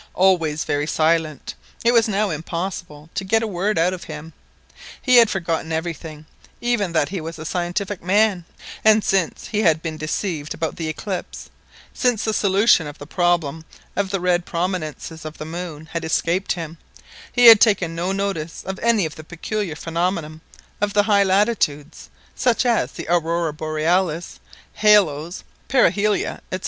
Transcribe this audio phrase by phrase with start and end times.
[0.15, 1.53] Always very silent,
[1.85, 4.33] it was now impossible to get a word out of him.
[4.99, 6.25] He had forgotten everything,
[6.59, 8.43] even that he was a scientific man,
[8.83, 11.51] and since he had been deceived about the eclipse,
[11.93, 13.63] since the solution of the problem
[13.95, 16.79] of the red prominences of the moon had escaped him,
[17.31, 20.39] he had taken no notice of any of the peculiar phenomena
[20.81, 24.39] of the high latitudes, such as the Aurora Borealis,
[24.73, 26.57] halos, parhelia, &c.